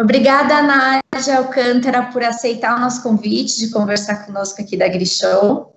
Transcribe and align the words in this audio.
Obrigada, 0.00 0.62
Nádia 0.62 1.38
Alcântara, 1.38 2.04
por 2.04 2.22
aceitar 2.22 2.76
o 2.76 2.80
nosso 2.80 3.02
convite 3.02 3.58
de 3.58 3.70
conversar 3.70 4.24
conosco 4.24 4.62
aqui 4.62 4.76
da 4.76 4.86
Grishow. 4.86 5.74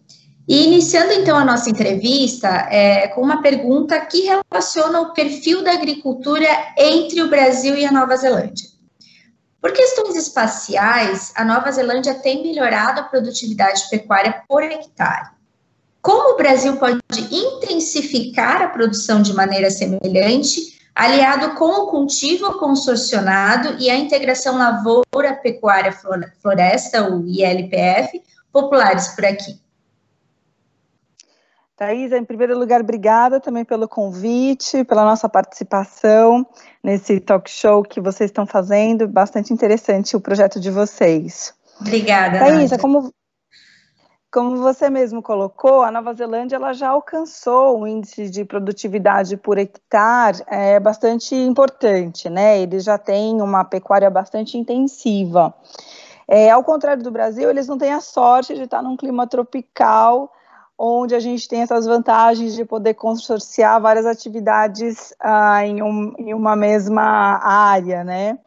E 0.47 0.67
iniciando 0.67 1.13
então 1.13 1.36
a 1.36 1.44
nossa 1.44 1.69
entrevista 1.69 2.47
é, 2.69 3.08
com 3.10 3.22
uma 3.22 3.42
pergunta 3.42 3.99
que 4.01 4.22
relaciona 4.22 5.01
o 5.01 5.13
perfil 5.13 5.63
da 5.63 5.72
agricultura 5.72 6.47
entre 6.78 7.22
o 7.22 7.29
Brasil 7.29 7.76
e 7.76 7.83
a 7.83 7.92
Nova 7.92 8.15
Zelândia. 8.15 8.68
Por 9.60 9.72
questões 9.72 10.15
espaciais, 10.15 11.31
a 11.35 11.44
Nova 11.44 11.72
Zelândia 11.72 12.13
tem 12.13 12.44
melhorado 12.44 12.99
a 12.99 13.03
produtividade 13.03 13.90
pecuária 13.90 14.44
por 14.47 14.62
hectare. 14.62 15.29
Como 15.99 16.34
o 16.34 16.38
Brasil 16.38 16.77
pode 16.77 17.00
intensificar 17.31 18.62
a 18.62 18.67
produção 18.67 19.22
de 19.22 19.34
maneira 19.34 19.70
semelhante, 19.70 20.80
aliado 20.95 21.55
com 21.55 21.84
o 21.84 21.88
cultivo 21.88 22.59
consorcionado 22.59 23.77
e 23.80 23.90
a 23.90 23.98
integração 23.98 24.58
lavoura-pecuária-floresta, 24.58 27.09
o 27.09 27.26
ILPF, 27.26 28.22
populares 28.52 29.08
por 29.09 29.26
aqui? 29.26 29.59
Thaisa, 31.81 32.16
em 32.16 32.23
primeiro 32.23 32.55
lugar, 32.59 32.81
obrigada 32.81 33.40
também 33.40 33.66
pelo 33.66 33.88
convite, 33.88 34.84
pela 34.84 35.04
nossa 35.04 35.27
participação 35.27 36.45
nesse 36.84 37.20
talk 37.20 37.50
show 37.50 37.81
que 37.81 38.00
vocês 38.00 38.30
estão 38.30 38.45
fazendo. 38.45 39.08
Bastante 39.08 39.52
interessante 39.52 40.16
o 40.16 40.22
projeto 40.22 40.59
de 40.59 40.70
vocês. 40.70 41.55
Obrigada. 41.80 42.38
Thaisa, 42.38 42.78
como, 42.78 43.12
como 44.31 44.58
você 44.58 44.90
mesmo 44.90 45.21
colocou, 45.21 45.84
a 45.84 45.91
Nova 45.91 46.13
Zelândia 46.13 46.55
ela 46.55 46.72
já 46.72 46.89
alcançou 46.89 47.81
um 47.81 47.85
índice 47.85 48.30
de 48.30 48.45
produtividade 48.45 49.36
por 49.36 49.58
hectare 49.58 50.42
é, 50.47 50.80
bastante 50.80 51.36
importante, 51.36 52.30
né? 52.30 52.61
Eles 52.61 52.86
já 52.86 52.97
têm 52.97 53.41
uma 53.41 53.66
pecuária 53.66 54.09
bastante 54.09 54.58
intensiva. 54.58 55.53
É, 56.25 56.50
ao 56.50 56.64
contrário 56.64 57.03
do 57.03 57.11
Brasil, 57.11 57.50
eles 57.50 57.67
não 57.67 57.78
têm 57.78 57.91
a 57.91 58.00
sorte 58.00 58.56
de 58.56 58.64
estar 58.64 58.81
num 58.81 58.95
clima 58.95 59.28
tropical 59.28 60.31
onde 60.78 61.13
a 61.13 61.19
gente 61.19 61.47
tem 61.47 61.61
essas 61.61 61.86
vantagens 61.86 62.56
de 62.56 62.63
poder 62.63 62.94
consorciar 62.94 63.80
várias 63.81 64.06
atividades 64.06 65.13
ah, 65.19 65.63
em, 65.66 65.84
um, 65.84 66.13
em 66.17 66.34
uma 66.34 66.56
mesma 66.56 67.03
área, 67.44 68.03
né? 68.03 68.39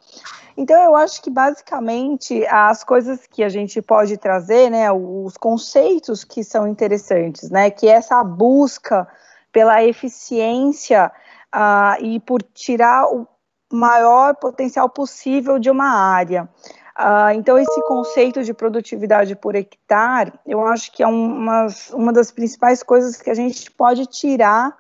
Então, 0.56 0.80
eu 0.80 0.94
acho 0.94 1.20
que 1.20 1.30
basicamente 1.30 2.47
as 2.47 2.84
coisas 2.84 3.27
que 3.27 3.42
a 3.42 3.48
gente 3.48 3.83
pode 3.83 4.16
trazer, 4.16 4.70
né, 4.70 4.91
os 4.92 5.36
conceitos 5.36 6.22
que 6.22 6.44
são 6.44 6.66
interessantes, 6.69 7.50
né, 7.50 7.70
que 7.70 7.88
é 7.88 7.92
essa 7.92 8.22
busca 8.22 9.08
pela 9.52 9.82
eficiência 9.82 11.10
uh, 11.55 12.05
e 12.05 12.20
por 12.20 12.42
tirar 12.42 13.06
o 13.06 13.27
maior 13.72 14.36
potencial 14.36 14.88
possível 14.88 15.58
de 15.58 15.70
uma 15.70 15.88
área. 15.88 16.48
Uh, 16.97 17.34
então, 17.34 17.58
esse 17.58 17.82
conceito 17.82 18.44
de 18.44 18.55
produtividade 18.55 19.34
por 19.34 19.56
hectare, 19.56 20.32
eu 20.47 20.64
acho 20.64 20.92
que 20.92 21.02
é 21.02 21.06
uma, 21.06 21.66
uma 21.92 22.12
das 22.12 22.30
principais 22.30 22.84
coisas 22.84 23.20
que 23.20 23.28
a 23.28 23.34
gente 23.34 23.69
pode 23.72 24.06
tirar 24.06 24.77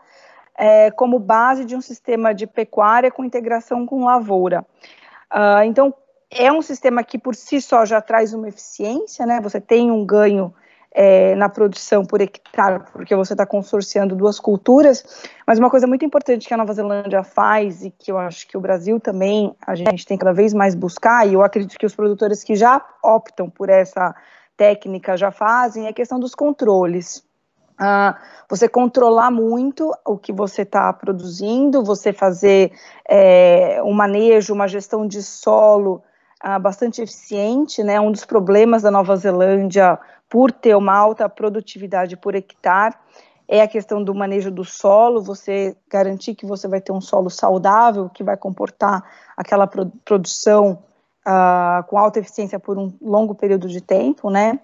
é, 0.56 0.92
como 0.92 1.18
base 1.18 1.64
de 1.64 1.74
um 1.74 1.80
sistema 1.80 2.32
de 2.32 2.46
pecuária 2.46 3.10
com 3.10 3.24
integração 3.24 3.84
com 3.84 4.04
lavoura. 4.04 4.64
Uh, 5.34 5.64
então, 5.64 5.92
é 6.30 6.52
um 6.52 6.62
sistema 6.62 7.02
que 7.02 7.18
por 7.18 7.34
si 7.34 7.60
só 7.60 7.84
já 7.84 8.00
traz 8.00 8.32
uma 8.32 8.48
eficiência, 8.48 9.26
né? 9.26 9.40
Você 9.40 9.60
tem 9.60 9.90
um 9.90 10.06
ganho 10.06 10.54
é, 10.94 11.34
na 11.34 11.48
produção 11.48 12.04
por 12.04 12.20
hectare, 12.20 12.84
porque 12.92 13.16
você 13.16 13.34
está 13.34 13.44
consorciando 13.44 14.14
duas 14.14 14.38
culturas, 14.38 15.04
mas 15.44 15.58
uma 15.58 15.68
coisa 15.68 15.88
muito 15.88 16.04
importante 16.04 16.46
que 16.46 16.54
a 16.54 16.56
Nova 16.56 16.72
Zelândia 16.72 17.24
faz 17.24 17.84
e 17.84 17.90
que 17.90 18.12
eu 18.12 18.18
acho 18.18 18.46
que 18.46 18.56
o 18.56 18.60
Brasil 18.60 19.00
também 19.00 19.54
a 19.66 19.74
gente 19.74 20.06
tem 20.06 20.16
cada 20.16 20.32
vez 20.32 20.54
mais 20.54 20.76
buscar, 20.76 21.26
e 21.26 21.34
eu 21.34 21.42
acredito 21.42 21.76
que 21.76 21.84
os 21.84 21.96
produtores 21.96 22.44
que 22.44 22.54
já 22.54 22.80
optam 23.02 23.50
por 23.50 23.68
essa 23.68 24.14
técnica 24.56 25.16
já 25.16 25.32
fazem, 25.32 25.86
é 25.86 25.88
a 25.88 25.92
questão 25.92 26.20
dos 26.20 26.32
controles. 26.32 27.24
Uh, 27.80 28.14
você 28.48 28.68
controlar 28.68 29.30
muito 29.30 29.92
o 30.06 30.16
que 30.16 30.32
você 30.32 30.62
está 30.62 30.92
produzindo, 30.92 31.82
você 31.82 32.12
fazer 32.12 32.72
é, 33.08 33.82
um 33.82 33.92
manejo, 33.92 34.54
uma 34.54 34.68
gestão 34.68 35.06
de 35.06 35.22
solo 35.22 36.02
uh, 36.44 36.60
bastante 36.60 37.02
eficiente, 37.02 37.82
né? 37.82 38.00
Um 38.00 38.12
dos 38.12 38.24
problemas 38.24 38.82
da 38.82 38.90
Nova 38.90 39.16
Zelândia 39.16 39.98
por 40.28 40.52
ter 40.52 40.76
uma 40.76 40.96
alta 40.96 41.28
produtividade 41.28 42.16
por 42.16 42.34
hectare, 42.34 42.94
é 43.46 43.60
a 43.60 43.68
questão 43.68 44.02
do 44.02 44.14
manejo 44.14 44.50
do 44.50 44.64
solo, 44.64 45.22
você 45.22 45.76
garantir 45.90 46.34
que 46.34 46.46
você 46.46 46.66
vai 46.66 46.80
ter 46.80 46.92
um 46.92 47.00
solo 47.00 47.28
saudável, 47.28 48.08
que 48.08 48.24
vai 48.24 48.36
comportar 48.36 49.04
aquela 49.36 49.66
pro 49.66 49.90
produção 50.04 50.82
uh, 51.26 51.82
com 51.84 51.98
alta 51.98 52.20
eficiência 52.20 52.58
por 52.60 52.78
um 52.78 52.92
longo 53.00 53.34
período 53.34 53.68
de 53.68 53.80
tempo, 53.80 54.30
né? 54.30 54.58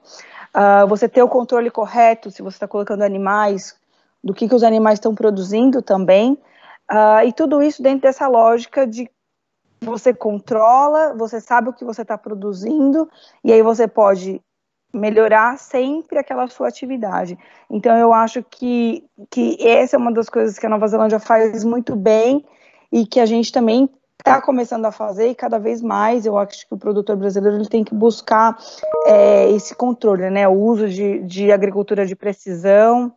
Uh, 0.54 0.86
você 0.86 1.08
ter 1.08 1.22
o 1.22 1.28
controle 1.28 1.70
correto, 1.70 2.30
se 2.30 2.42
você 2.42 2.56
está 2.56 2.68
colocando 2.68 3.02
animais, 3.02 3.76
do 4.22 4.34
que, 4.34 4.48
que 4.48 4.54
os 4.54 4.62
animais 4.62 4.98
estão 4.98 5.14
produzindo 5.14 5.80
também, 5.80 6.32
uh, 6.90 7.24
e 7.26 7.32
tudo 7.32 7.62
isso 7.62 7.82
dentro 7.82 8.02
dessa 8.02 8.28
lógica 8.28 8.86
de 8.86 9.10
você 9.80 10.12
controla, 10.12 11.14
você 11.14 11.40
sabe 11.40 11.70
o 11.70 11.72
que 11.72 11.84
você 11.84 12.02
está 12.02 12.18
produzindo, 12.18 13.08
e 13.42 13.52
aí 13.52 13.62
você 13.62 13.88
pode 13.88 14.42
melhorar 14.92 15.58
sempre 15.58 16.18
aquela 16.18 16.48
sua 16.48 16.68
atividade. 16.68 17.38
Então 17.70 17.96
eu 17.96 18.12
acho 18.12 18.42
que, 18.42 19.04
que 19.30 19.56
essa 19.60 19.96
é 19.96 19.98
uma 19.98 20.12
das 20.12 20.28
coisas 20.28 20.58
que 20.58 20.66
a 20.66 20.68
Nova 20.68 20.88
Zelândia 20.88 21.20
faz 21.20 21.64
muito 21.64 21.94
bem 21.94 22.44
e 22.92 23.06
que 23.06 23.20
a 23.20 23.26
gente 23.26 23.52
também 23.52 23.88
está 24.20 24.40
começando 24.40 24.84
a 24.86 24.92
fazer 24.92 25.28
e 25.28 25.34
cada 25.34 25.58
vez 25.58 25.82
mais 25.82 26.24
eu 26.24 26.38
acho 26.38 26.66
que 26.66 26.74
o 26.74 26.78
produtor 26.78 27.16
brasileiro 27.16 27.56
ele 27.56 27.68
tem 27.68 27.84
que 27.84 27.94
buscar 27.94 28.56
é, 29.06 29.50
esse 29.50 29.74
controle, 29.74 30.30
né, 30.30 30.46
o 30.46 30.52
uso 30.52 30.88
de, 30.88 31.20
de 31.20 31.50
agricultura 31.50 32.06
de 32.06 32.14
precisão, 32.14 33.12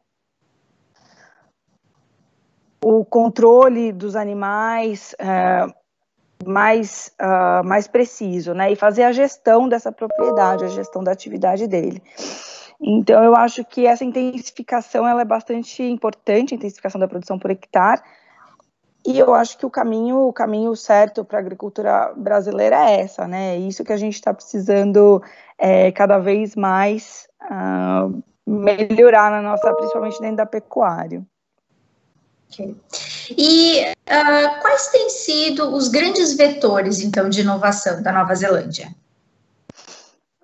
o 2.83 3.05
controle 3.05 3.93
dos 3.93 4.15
animais, 4.15 5.15
é, 5.17 5.67
mais, 6.45 7.11
uh, 7.21 7.65
mais 7.65 7.87
preciso, 7.87 8.53
né? 8.53 8.71
E 8.71 8.75
fazer 8.75 9.03
a 9.03 9.11
gestão 9.11 9.69
dessa 9.69 9.91
propriedade, 9.91 10.65
a 10.65 10.67
gestão 10.67 11.03
da 11.03 11.11
atividade 11.11 11.67
dele. 11.67 12.01
Então, 12.81 13.23
eu 13.23 13.35
acho 13.35 13.63
que 13.63 13.87
essa 13.87 14.03
intensificação 14.03 15.07
ela 15.07 15.21
é 15.21 15.25
bastante 15.25 15.81
importante, 15.81 16.53
a 16.53 16.57
intensificação 16.57 16.99
da 16.99 17.07
produção 17.07 17.39
por 17.39 17.49
hectare, 17.49 18.01
e 19.05 19.19
eu 19.19 19.33
acho 19.33 19.57
que 19.57 19.65
o 19.65 19.69
caminho, 19.69 20.27
o 20.27 20.33
caminho 20.33 20.75
certo 20.75 21.25
para 21.25 21.37
a 21.37 21.41
agricultura 21.41 22.13
brasileira 22.15 22.89
é 22.89 23.01
essa, 23.01 23.27
né? 23.27 23.55
É 23.55 23.59
isso 23.59 23.83
que 23.83 23.91
a 23.91 23.97
gente 23.97 24.13
está 24.15 24.33
precisando 24.33 25.21
é, 25.57 25.91
cada 25.91 26.19
vez 26.19 26.55
mais 26.55 27.27
uh, 27.41 28.23
melhorar 28.47 29.29
na 29.29 29.41
nossa, 29.41 29.73
principalmente 29.73 30.21
dentro 30.21 30.37
da 30.37 30.45
pecuária. 30.45 31.21
Okay. 32.53 32.75
E 33.37 33.81
uh, 33.81 34.61
quais 34.61 34.87
têm 34.87 35.09
sido 35.09 35.73
os 35.75 35.87
grandes 35.89 36.35
vetores, 36.35 37.01
então, 37.01 37.27
de 37.27 37.41
inovação 37.41 38.01
da 38.01 38.11
Nova 38.11 38.35
Zelândia? 38.35 38.93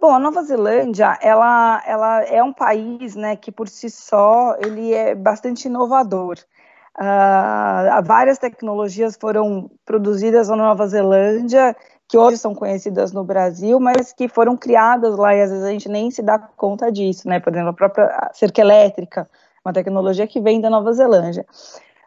Bom, 0.01 0.15
a 0.15 0.19
Nova 0.19 0.41
Zelândia, 0.43 1.17
ela, 1.21 1.83
ela 1.85 2.23
é 2.23 2.41
um 2.41 2.53
país, 2.53 3.15
né, 3.15 3.35
que 3.35 3.51
por 3.51 3.67
si 3.67 3.89
só, 3.89 4.55
ele 4.59 4.93
é 4.93 5.13
bastante 5.13 5.65
inovador. 5.65 6.37
Uh, 6.99 8.03
várias 8.03 8.37
tecnologias 8.37 9.17
foram 9.19 9.71
produzidas 9.85 10.49
na 10.49 10.57
Nova 10.57 10.85
Zelândia, 10.85 11.73
que 12.09 12.17
hoje 12.17 12.37
são 12.37 12.53
conhecidas 12.53 13.13
no 13.13 13.23
Brasil, 13.23 13.79
mas 13.79 14.11
que 14.11 14.27
foram 14.27 14.57
criadas 14.57 15.15
lá 15.15 15.33
e 15.33 15.41
às 15.41 15.49
vezes 15.49 15.63
a 15.63 15.69
gente 15.69 15.87
nem 15.87 16.11
se 16.11 16.21
dá 16.21 16.37
conta 16.37 16.91
disso, 16.91 17.29
né? 17.29 17.39
Por 17.39 17.53
exemplo, 17.53 17.69
a 17.69 17.73
própria 17.73 18.29
cerca 18.33 18.59
elétrica, 18.59 19.29
uma 19.63 19.73
tecnologia 19.73 20.27
que 20.27 20.41
vem 20.41 20.59
da 20.59 20.69
Nova 20.69 20.91
Zelândia. 20.91 21.45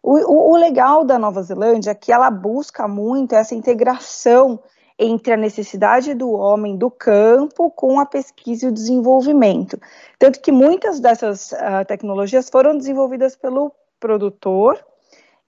O, 0.03 0.19
o, 0.19 0.53
o 0.53 0.57
legal 0.57 1.05
da 1.05 1.19
Nova 1.19 1.43
Zelândia 1.43 1.93
é 1.93 1.95
que 1.95 2.13
ela 2.13 2.31
busca 2.31 2.87
muito 2.87 3.35
essa 3.35 3.55
integração 3.55 4.61
entre 4.99 5.33
a 5.33 5.39
necessidade 5.39 6.13
do 6.13 6.33
homem 6.33 6.77
do 6.77 6.91
campo 6.91 7.71
com 7.71 7.99
a 7.99 8.05
pesquisa 8.05 8.67
e 8.67 8.69
o 8.69 8.73
desenvolvimento. 8.73 9.81
Tanto 10.19 10.41
que 10.41 10.53
muitas 10.53 11.01
dessas 11.01 11.53
uh, 11.53 11.85
tecnologias 11.87 12.51
foram 12.51 12.77
desenvolvidas 12.77 13.35
pelo 13.35 13.73
produtor 14.03 14.85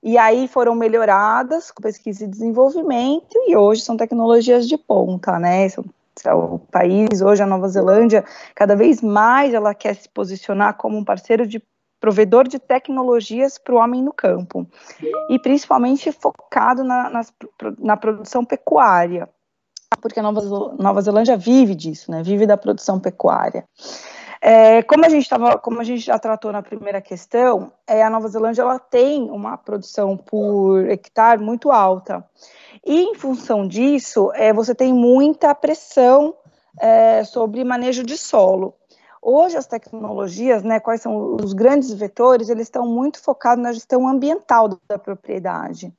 e 0.01 0.17
aí 0.17 0.47
foram 0.47 0.77
melhoradas 0.77 1.73
com 1.73 1.83
pesquisa 1.83 2.25
e 2.25 2.29
desenvolvimento 2.29 3.37
e 3.49 3.57
hoje 3.57 3.83
são 3.83 3.97
tecnologias 3.97 4.69
de 4.69 4.79
ponta, 4.79 5.39
né? 5.41 5.69
São, 5.69 5.85
o 6.33 6.59
país 6.61 7.21
hoje, 7.21 7.43
a 7.43 7.47
Nova 7.47 7.69
Zelândia, 7.69 8.25
cada 8.55 8.77
vez 8.77 9.03
mais 9.03 9.53
ela 9.53 9.75
quer 9.75 9.97
se 9.97 10.09
posicionar 10.09 10.75
como 10.75 10.97
um 10.97 11.05
parceiro 11.05 11.45
de 11.45 11.61
provedor 12.01 12.47
de 12.47 12.59
tecnologias 12.59 13.59
para 13.59 13.75
o 13.75 13.79
homem 13.79 14.03
no 14.03 14.13
campo, 14.13 14.69
e 15.31 15.39
principalmente 15.39 16.13
focado 16.13 16.85
na, 16.85 17.11
na 17.79 17.97
produção 17.97 18.45
pecuária, 18.45 19.27
porque 20.03 20.21
a 20.21 20.23
Nova, 20.23 20.75
Nova 20.79 21.01
Zelândia 21.01 21.35
vive 21.35 21.75
disso, 21.75 22.11
né, 22.11 22.23
vive 22.23 22.47
da 22.47 22.59
produção 22.59 23.01
pecuária. 23.01 23.65
É, 24.47 24.83
como 24.83 25.07
a 25.07 25.09
gente 25.09 25.27
tava, 25.27 25.57
como 25.57 25.81
a 25.81 25.85
gente 25.85 26.01
já 26.01 26.19
tratou 26.19 26.53
na 26.53 26.63
primeira 26.63 27.01
questão, 27.01 27.73
é, 27.87 28.03
a 28.03 28.11
Nova 28.11 28.29
Zelândia 28.29 28.61
ela 28.61 28.79
tem 28.79 29.31
uma 29.31 29.57
produção 29.57 30.19
por 30.19 30.87
hectare 30.91 31.43
muito 31.43 31.73
alta. 31.73 32.23
E 32.85 33.05
em 33.05 33.15
função 33.15 33.67
disso, 33.67 34.31
é, 34.35 34.53
você 34.53 34.75
tem 34.75 34.93
muita 34.93 35.55
pressão 35.55 36.35
é, 36.79 37.25
sobre 37.25 37.65
manejo 37.65 38.03
de 38.03 38.19
solo. 38.19 38.75
Hoje 39.23 39.57
as 39.57 39.67
tecnologias, 39.67 40.63
né, 40.63 40.79
quais 40.79 41.01
são 41.01 41.37
os 41.37 41.55
grandes 41.55 41.91
vetores, 41.95 42.51
eles 42.51 42.67
estão 42.67 42.87
muito 42.87 43.23
focados 43.23 43.65
na 43.65 43.73
gestão 43.73 44.07
ambiental 44.07 44.79
da 44.87 44.99
propriedade. 44.99 45.91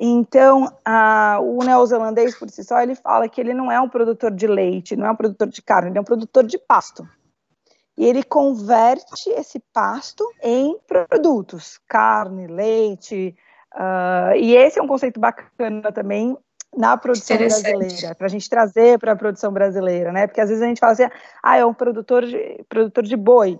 Então, 0.00 0.72
a, 0.82 1.38
o 1.42 1.62
neozelandês, 1.62 2.34
por 2.34 2.48
si 2.48 2.64
só, 2.64 2.80
ele 2.80 2.94
fala 2.94 3.28
que 3.28 3.38
ele 3.38 3.52
não 3.52 3.70
é 3.70 3.78
um 3.78 3.90
produtor 3.90 4.30
de 4.30 4.46
leite, 4.46 4.96
não 4.96 5.04
é 5.06 5.10
um 5.10 5.16
produtor 5.16 5.48
de 5.48 5.60
carne, 5.60 5.90
ele 5.90 5.98
é 5.98 6.00
um 6.00 6.04
produtor 6.04 6.44
de 6.44 6.56
pasto. 6.56 7.06
E 7.98 8.06
ele 8.06 8.22
converte 8.22 9.28
esse 9.30 9.58
pasto 9.72 10.24
em 10.40 10.78
produtos, 10.86 11.80
carne, 11.88 12.46
leite. 12.46 13.34
Uh, 13.74 14.36
e 14.36 14.54
esse 14.54 14.78
é 14.78 14.82
um 14.82 14.86
conceito 14.86 15.18
bacana 15.18 15.90
também 15.90 16.38
na 16.76 16.96
produção 16.96 17.36
brasileira, 17.36 18.14
para 18.14 18.26
a 18.26 18.30
gente 18.30 18.48
trazer 18.48 19.00
para 19.00 19.12
a 19.12 19.16
produção 19.16 19.52
brasileira, 19.52 20.12
né? 20.12 20.28
Porque 20.28 20.40
às 20.40 20.48
vezes 20.48 20.62
a 20.62 20.66
gente 20.66 20.78
fala 20.78 20.92
assim, 20.92 21.08
ah, 21.42 21.56
é 21.56 21.66
um 21.66 21.74
produtor 21.74 22.24
de, 22.24 22.64
produtor 22.68 23.02
de 23.02 23.16
boi. 23.16 23.58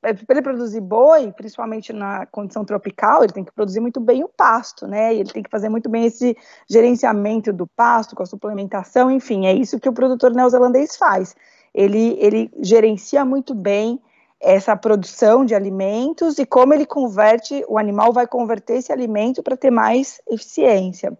Para 0.00 0.14
ele 0.30 0.42
produzir 0.42 0.80
boi, 0.80 1.32
principalmente 1.32 1.92
na 1.92 2.24
condição 2.26 2.64
tropical, 2.64 3.24
ele 3.24 3.32
tem 3.32 3.44
que 3.44 3.52
produzir 3.52 3.80
muito 3.80 4.00
bem 4.00 4.22
o 4.22 4.28
pasto, 4.28 4.86
né? 4.86 5.12
E 5.12 5.20
ele 5.20 5.32
tem 5.32 5.42
que 5.42 5.50
fazer 5.50 5.68
muito 5.68 5.88
bem 5.88 6.06
esse 6.06 6.36
gerenciamento 6.70 7.52
do 7.52 7.66
pasto, 7.66 8.14
com 8.14 8.22
a 8.22 8.26
suplementação, 8.26 9.10
enfim, 9.10 9.46
é 9.46 9.52
isso 9.52 9.80
que 9.80 9.88
o 9.88 9.92
produtor 9.92 10.32
neozelandês 10.32 10.96
faz. 10.96 11.34
Ele, 11.74 12.16
ele 12.18 12.50
gerencia 12.60 13.24
muito 13.24 13.54
bem 13.54 14.00
essa 14.40 14.76
produção 14.76 15.44
de 15.44 15.54
alimentos 15.54 16.38
e 16.38 16.44
como 16.44 16.74
ele 16.74 16.84
converte, 16.84 17.64
o 17.68 17.78
animal 17.78 18.12
vai 18.12 18.26
converter 18.26 18.78
esse 18.78 18.92
alimento 18.92 19.42
para 19.42 19.56
ter 19.56 19.70
mais 19.70 20.20
eficiência. 20.28 21.16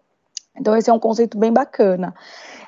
Então, 0.57 0.77
esse 0.77 0.91
é 0.91 0.93
um 0.93 0.99
conceito 0.99 1.39
bem 1.39 1.53
bacana. 1.53 2.15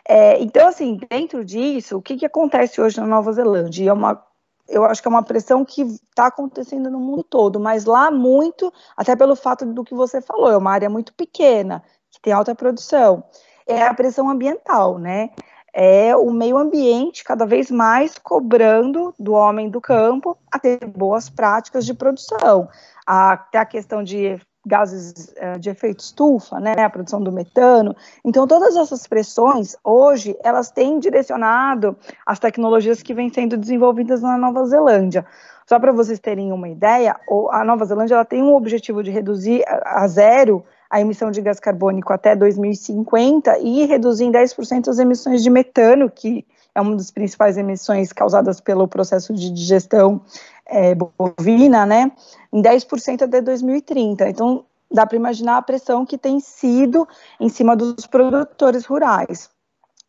É, 0.08 0.40
então, 0.40 0.68
assim, 0.68 0.98
dentro 1.10 1.44
disso, 1.44 1.98
o 1.98 2.02
que, 2.02 2.16
que 2.16 2.24
acontece 2.24 2.80
hoje 2.80 2.98
na 2.98 3.06
Nova 3.06 3.32
Zelândia? 3.32 3.90
É 3.90 3.92
uma, 3.92 4.22
eu 4.68 4.84
acho 4.84 5.02
que 5.02 5.08
é 5.08 5.10
uma 5.10 5.22
pressão 5.22 5.64
que 5.64 5.82
está 5.82 6.26
acontecendo 6.26 6.90
no 6.90 6.98
mundo 6.98 7.22
todo, 7.24 7.60
mas 7.60 7.84
lá 7.84 8.10
muito, 8.10 8.72
até 8.96 9.14
pelo 9.16 9.36
fato 9.36 9.66
do 9.66 9.84
que 9.84 9.94
você 9.94 10.20
falou, 10.20 10.50
é 10.50 10.56
uma 10.56 10.72
área 10.72 10.88
muito 10.88 11.12
pequena, 11.12 11.82
que 12.10 12.20
tem 12.20 12.32
alta 12.32 12.54
produção, 12.54 13.24
é 13.66 13.82
a 13.82 13.92
pressão 13.92 14.30
ambiental, 14.30 14.98
né? 14.98 15.30
É 15.76 16.16
o 16.16 16.30
meio 16.30 16.56
ambiente 16.56 17.24
cada 17.24 17.44
vez 17.44 17.68
mais 17.68 18.16
cobrando 18.16 19.12
do 19.18 19.32
homem 19.32 19.68
do 19.68 19.80
campo 19.80 20.38
a 20.50 20.56
ter 20.56 20.78
boas 20.86 21.28
práticas 21.28 21.84
de 21.84 21.92
produção. 21.92 22.68
Até 23.04 23.58
a 23.58 23.66
questão 23.66 24.02
de 24.04 24.38
gases 24.64 25.34
uh, 25.36 25.58
de 25.58 25.68
efeito 25.68 26.00
estufa, 26.00 26.58
né, 26.58 26.74
a 26.78 26.88
produção 26.88 27.20
do 27.20 27.30
metano. 27.30 27.94
Então, 28.24 28.46
todas 28.46 28.76
essas 28.76 29.06
pressões, 29.06 29.76
hoje, 29.84 30.36
elas 30.42 30.70
têm 30.70 30.98
direcionado 30.98 31.96
as 32.24 32.38
tecnologias 32.38 33.02
que 33.02 33.12
vêm 33.12 33.28
sendo 33.28 33.56
desenvolvidas 33.56 34.22
na 34.22 34.38
Nova 34.38 34.64
Zelândia. 34.64 35.26
Só 35.66 35.78
para 35.78 35.92
vocês 35.92 36.18
terem 36.18 36.52
uma 36.52 36.68
ideia, 36.68 37.16
a 37.50 37.64
Nova 37.64 37.84
Zelândia 37.84 38.14
ela 38.14 38.24
tem 38.24 38.42
um 38.42 38.54
objetivo 38.54 39.02
de 39.02 39.10
reduzir 39.10 39.64
a 39.66 40.06
zero 40.06 40.64
a 40.94 41.00
emissão 41.00 41.28
de 41.28 41.40
gás 41.40 41.58
carbônico 41.58 42.12
até 42.12 42.36
2050 42.36 43.58
e 43.58 43.84
reduzir 43.84 44.26
em 44.26 44.30
10% 44.30 44.86
as 44.86 45.00
emissões 45.00 45.42
de 45.42 45.50
metano, 45.50 46.08
que 46.08 46.46
é 46.72 46.80
uma 46.80 46.94
das 46.94 47.10
principais 47.10 47.56
emissões 47.56 48.12
causadas 48.12 48.60
pelo 48.60 48.86
processo 48.86 49.34
de 49.34 49.50
digestão 49.50 50.20
é, 50.64 50.94
bovina, 50.94 51.84
né, 51.84 52.12
em 52.52 52.62
10% 52.62 53.22
até 53.22 53.40
2030. 53.40 54.28
Então, 54.28 54.64
dá 54.88 55.04
para 55.04 55.16
imaginar 55.16 55.56
a 55.56 55.62
pressão 55.62 56.06
que 56.06 56.16
tem 56.16 56.38
sido 56.38 57.08
em 57.40 57.48
cima 57.48 57.74
dos 57.74 58.06
produtores 58.06 58.84
rurais. 58.86 59.50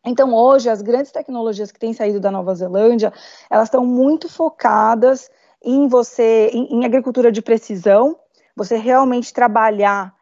Então, 0.04 0.32
hoje, 0.32 0.70
as 0.70 0.82
grandes 0.82 1.10
tecnologias 1.10 1.72
que 1.72 1.80
têm 1.80 1.92
saído 1.92 2.20
da 2.20 2.30
Nova 2.30 2.54
Zelândia, 2.54 3.12
elas 3.50 3.66
estão 3.66 3.84
muito 3.84 4.28
focadas 4.28 5.28
em 5.64 5.88
você, 5.88 6.48
em, 6.52 6.76
em 6.76 6.84
agricultura 6.84 7.32
de 7.32 7.42
precisão, 7.42 8.16
você 8.54 8.76
realmente 8.76 9.34
trabalhar 9.34 10.15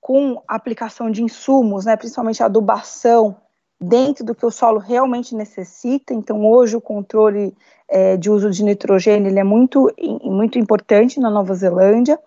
com 0.00 0.42
aplicação 0.48 1.10
de 1.10 1.22
insumos, 1.22 1.84
né, 1.84 1.96
principalmente 1.96 2.42
adubação, 2.42 3.36
dentro 3.80 4.24
do 4.24 4.34
que 4.34 4.44
o 4.44 4.50
solo 4.50 4.78
realmente 4.78 5.34
necessita. 5.34 6.12
Então, 6.12 6.44
hoje 6.44 6.76
o 6.76 6.80
controle 6.80 7.54
é, 7.88 8.16
de 8.16 8.30
uso 8.30 8.50
de 8.50 8.62
nitrogênio 8.62 9.28
ele 9.28 9.38
é 9.38 9.44
muito, 9.44 9.90
muito 10.22 10.58
importante 10.58 11.18
na 11.18 11.30
Nova 11.30 11.54
Zelândia. 11.54 12.18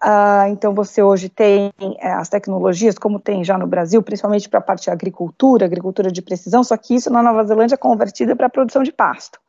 Uh, 0.00 0.46
então, 0.50 0.72
você 0.72 1.02
hoje 1.02 1.28
tem 1.28 1.72
é, 2.00 2.12
as 2.12 2.28
tecnologias, 2.28 2.96
como 2.96 3.18
tem 3.18 3.42
já 3.42 3.58
no 3.58 3.66
Brasil, 3.66 4.00
principalmente 4.00 4.48
para 4.48 4.60
a 4.60 4.62
parte 4.62 4.84
de 4.84 4.90
agricultura, 4.90 5.64
agricultura 5.64 6.10
de 6.10 6.22
precisão, 6.22 6.62
só 6.62 6.76
que 6.76 6.94
isso 6.94 7.10
na 7.10 7.20
Nova 7.20 7.44
Zelândia 7.44 7.74
é 7.74 7.78
convertido 7.78 8.36
para 8.36 8.46
a 8.46 8.50
produção 8.50 8.82
de 8.84 8.92
pasto. 8.92 9.40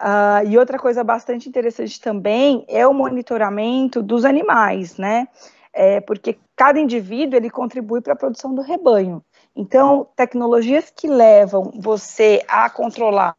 Uh, 0.00 0.46
e 0.48 0.58
outra 0.58 0.78
coisa 0.78 1.04
bastante 1.04 1.48
interessante 1.48 2.00
também 2.00 2.64
é 2.68 2.86
o 2.86 2.92
monitoramento 2.92 4.02
dos 4.02 4.24
animais, 4.24 4.98
né? 4.98 5.28
É, 5.78 6.00
porque 6.00 6.38
cada 6.56 6.80
indivíduo 6.80 7.36
ele 7.36 7.50
contribui 7.50 8.00
para 8.00 8.14
a 8.14 8.16
produção 8.16 8.54
do 8.54 8.62
rebanho. 8.62 9.22
Então, 9.54 10.06
tecnologias 10.16 10.90
que 10.90 11.06
levam 11.06 11.70
você 11.76 12.42
a 12.48 12.70
controlar 12.70 13.36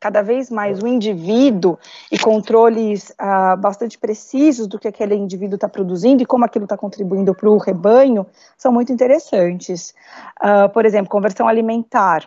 cada 0.00 0.22
vez 0.22 0.50
mais 0.50 0.82
o 0.82 0.86
indivíduo 0.86 1.78
e 2.10 2.18
controles 2.18 3.10
uh, 3.20 3.58
bastante 3.58 3.98
precisos 3.98 4.66
do 4.66 4.78
que 4.78 4.88
aquele 4.88 5.14
indivíduo 5.14 5.56
está 5.56 5.68
produzindo 5.68 6.22
e 6.22 6.26
como 6.26 6.46
aquilo 6.46 6.64
está 6.64 6.78
contribuindo 6.78 7.34
para 7.34 7.50
o 7.50 7.58
rebanho 7.58 8.26
são 8.56 8.72
muito 8.72 8.90
interessantes. 8.90 9.94
Uh, 10.40 10.70
por 10.72 10.86
exemplo, 10.86 11.10
conversão 11.10 11.46
alimentar. 11.46 12.26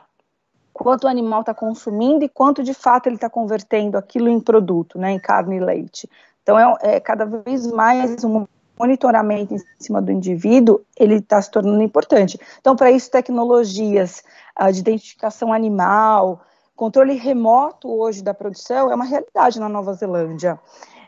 Quanto 0.71 1.05
o 1.05 1.07
animal 1.07 1.41
está 1.41 1.55
consumindo 1.55 2.23
e 2.23 2.29
quanto 2.29 2.61
de 2.61 2.75
fato 2.75 3.07
ele 3.07 3.15
está 3.15 3.29
convertendo 3.29 3.97
aquilo 3.97 4.29
em 4.29 4.39
produto, 4.39 4.99
né, 4.99 5.11
em 5.11 5.19
carne 5.19 5.57
e 5.57 5.59
leite. 5.59 6.07
Então, 6.43 6.59
é, 6.59 6.95
é 6.95 6.99
cada 6.99 7.25
vez 7.25 7.65
mais 7.65 8.23
um 8.23 8.45
monitoramento 8.79 9.53
em 9.53 9.59
cima 9.77 10.01
do 10.01 10.11
indivíduo, 10.11 10.81
ele 10.97 11.15
está 11.15 11.41
se 11.41 11.51
tornando 11.51 11.83
importante. 11.83 12.39
Então, 12.59 12.75
para 12.75 12.89
isso, 12.89 13.11
tecnologias 13.11 14.23
uh, 14.59 14.71
de 14.71 14.79
identificação 14.79 15.51
animal, 15.51 16.41
controle 16.75 17.13
remoto 17.15 17.89
hoje 17.89 18.23
da 18.23 18.33
produção 18.33 18.89
é 18.89 18.95
uma 18.95 19.03
realidade 19.03 19.59
na 19.59 19.67
Nova 19.67 19.93
Zelândia. 19.93 20.57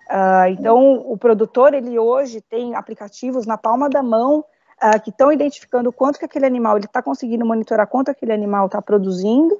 Uh, 0.09 0.49
então, 0.49 1.05
o 1.09 1.17
produtor, 1.17 1.73
ele 1.73 1.97
hoje 1.97 2.41
tem 2.41 2.75
aplicativos 2.75 3.45
na 3.45 3.57
palma 3.57 3.89
da 3.89 4.03
mão 4.03 4.43
uh, 4.83 5.01
que 5.01 5.09
estão 5.09 5.31
identificando 5.31 5.93
quanto 5.93 6.19
que 6.19 6.25
aquele 6.25 6.45
animal, 6.45 6.75
ele 6.75 6.85
está 6.85 7.01
conseguindo 7.01 7.45
monitorar 7.45 7.87
quanto 7.87 8.11
aquele 8.11 8.33
animal 8.33 8.65
está 8.65 8.81
produzindo, 8.81 9.59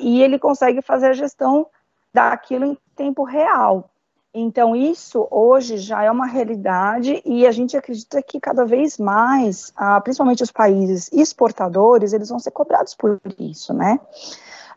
e 0.00 0.22
ele 0.22 0.38
consegue 0.38 0.80
fazer 0.80 1.08
a 1.08 1.12
gestão 1.12 1.66
daquilo 2.14 2.64
em 2.64 2.78
tempo 2.96 3.24
real. 3.24 3.90
Então, 4.36 4.74
isso 4.74 5.28
hoje 5.30 5.76
já 5.76 6.02
é 6.02 6.10
uma 6.10 6.26
realidade 6.26 7.22
e 7.24 7.46
a 7.46 7.52
gente 7.52 7.76
acredita 7.76 8.20
que 8.20 8.40
cada 8.40 8.64
vez 8.64 8.98
mais, 8.98 9.72
ah, 9.76 10.00
principalmente 10.00 10.42
os 10.42 10.50
países 10.50 11.08
exportadores, 11.12 12.12
eles 12.12 12.30
vão 12.30 12.40
ser 12.40 12.50
cobrados 12.50 12.96
por 12.96 13.20
isso, 13.38 13.72
né? 13.72 14.00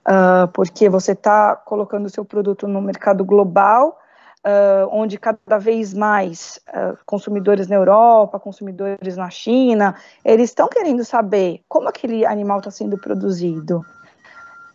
Uh, 0.05 0.47
porque 0.53 0.87
você 0.87 1.13
está 1.13 1.55
colocando 1.55 2.05
o 2.05 2.09
seu 2.09 2.23
produto 2.23 2.67
no 2.67 2.79
mercado 2.81 3.25
global, 3.25 3.99
uh, 4.45 4.87
onde 4.91 5.17
cada 5.17 5.57
vez 5.57 5.91
mais 5.91 6.59
uh, 6.69 6.95
consumidores 7.03 7.67
na 7.67 7.75
Europa, 7.75 8.39
consumidores 8.39 9.17
na 9.17 9.31
China, 9.31 9.95
eles 10.23 10.51
estão 10.51 10.69
querendo 10.69 11.03
saber 11.03 11.61
como 11.67 11.89
aquele 11.89 12.27
animal 12.27 12.59
está 12.59 12.69
sendo 12.69 12.95
produzido, 12.95 13.83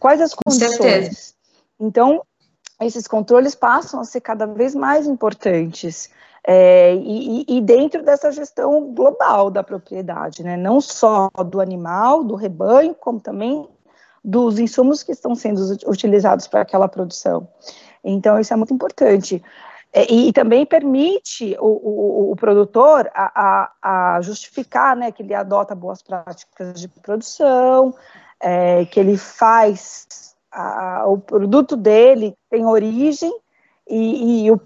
quais 0.01 0.21
as 0.21 0.35
condições. 0.35 1.37
Então, 1.79 2.23
esses 2.81 3.07
controles 3.07 3.55
passam 3.55 4.01
a 4.01 4.05
ser 4.05 4.21
cada 4.21 4.47
vez 4.47 4.75
mais 4.75 5.07
importantes. 5.07 6.11
É, 6.45 6.95
e, 6.97 7.45
e, 7.47 7.61
dentro 7.61 8.03
dessa 8.03 8.33
gestão 8.33 8.93
global 8.93 9.49
da 9.49 9.63
propriedade, 9.63 10.43
né? 10.43 10.57
não 10.57 10.81
só 10.81 11.31
do 11.47 11.61
animal, 11.61 12.25
do 12.25 12.35
rebanho, 12.35 12.97
como 12.97 13.21
também 13.21 13.69
dos 14.25 14.59
insumos 14.59 15.05
que 15.05 15.13
estão 15.13 15.37
sendo 15.37 15.61
utilizados 15.87 16.49
para 16.49 16.63
aquela 16.63 16.89
produção. 16.89 17.47
Então, 18.05 18.41
isso 18.41 18.53
é 18.53 18.57
muito 18.57 18.75
importante. 18.75 19.43
É, 19.93 20.11
e, 20.11 20.29
e, 20.29 20.33
também 20.33 20.65
permite 20.65 21.55
o, 21.61 21.67
o, 21.67 22.33
o 22.33 22.37
produtor 22.37 23.11
a, 23.15 23.71
a, 23.83 24.17
a, 24.17 24.21
justificar 24.23 24.97
né, 24.97 25.13
que 25.13 25.23
ele 25.23 25.35
adota 25.35 25.75
boas 25.75 26.03
práticas 26.03 26.81
de 26.81 26.89
produção, 26.89 27.95
é, 28.41 28.87
que 28.87 28.99
ele 28.99 29.19
faz 29.19 30.32
a, 30.53 31.05
o 31.07 31.19
produto 31.19 31.77
dele 31.77 32.37
tem 32.51 32.67
origem 32.67 33.33
e, 33.89 34.45
e, 34.45 34.51
o 34.51 34.61